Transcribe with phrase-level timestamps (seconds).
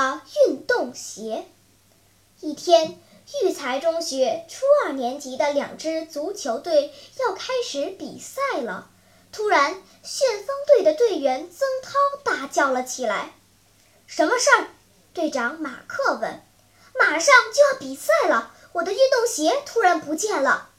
[0.00, 1.44] 了运动鞋？
[2.40, 2.98] 一天，
[3.42, 8.88] 育才中学初二年级的两支足球队要开始比赛了。
[9.30, 11.92] 突然，旋风队的队员曾涛
[12.24, 13.34] 大叫了起来
[14.08, 14.68] ：“什么事儿？”
[15.12, 16.42] 队长马克问。
[16.98, 20.70] “马上就要比赛了，我的运动鞋突然不见了。”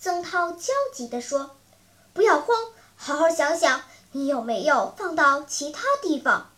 [0.00, 1.56] 曾涛焦急地说。
[2.14, 2.56] “不要慌，
[2.96, 6.49] 好好想想，你有没有放到其他地方？”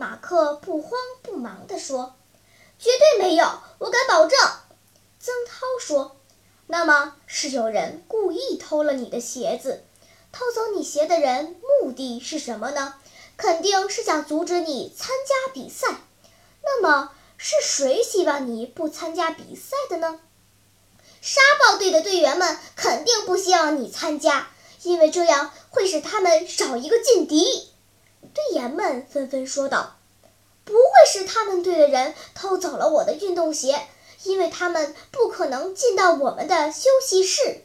[0.00, 2.14] 马克不慌不忙地说
[2.80, 3.44] ：“绝对没有，
[3.76, 4.38] 我敢保证。”
[5.20, 6.16] 曾涛说
[6.68, 9.84] ：“那么是有人故意偷了你的鞋子？
[10.32, 12.94] 偷走你鞋的人目的是什么呢？
[13.36, 16.00] 肯定是想阻止你参加比赛。
[16.62, 20.18] 那么是谁希望你不参加比赛的呢？
[21.20, 24.48] 沙暴队的队员们肯定不希望你参加，
[24.82, 27.68] 因为这样会使他们少一个劲敌。”
[28.20, 29.96] 队员们纷纷说道
[30.64, 33.88] ：“不会是他们队的人偷走了我的运动鞋，
[34.24, 37.62] 因为他们不可能进到我们的休息室。”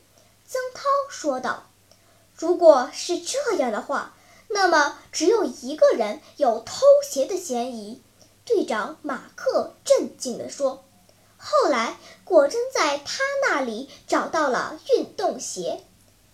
[0.47, 1.69] 曾涛说道。
[2.35, 4.15] “如果是这样的话，
[4.49, 8.01] 那么只有一个人有偷鞋的嫌疑。”
[8.45, 10.83] 队长马克镇静地说。
[11.37, 15.83] “后来果真在他那里找到了运动鞋，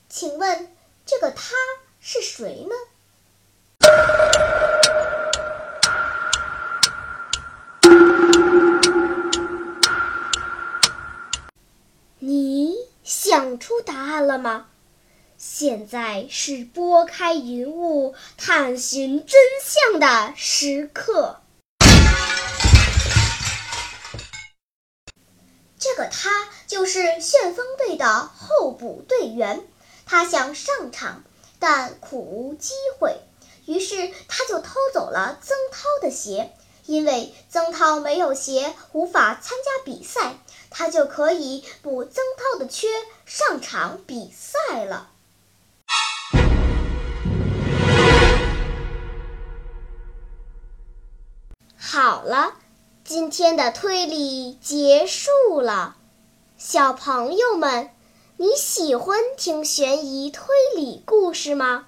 [0.09, 1.55] 请问这个他
[1.99, 2.75] 是谁呢？”
[12.19, 14.67] 你想出答案了吗？
[15.37, 21.41] 现在是拨开云雾探寻真相的时刻。
[25.79, 29.65] 这个他就是旋风队的候补队员，
[30.05, 31.23] 他想上场，
[31.57, 33.19] 但苦无机会。
[33.65, 36.51] 于是他就偷走了曾涛的鞋，
[36.85, 40.39] 因为曾涛没有鞋，无法参加比赛，
[40.69, 42.87] 他就可以补曾涛的缺，
[43.25, 45.09] 上场比赛了。
[51.77, 52.53] 好了，
[53.03, 55.97] 今天的推理结束了，
[56.57, 57.91] 小朋友们，
[58.37, 60.45] 你喜欢听悬疑推
[60.75, 61.87] 理故事吗？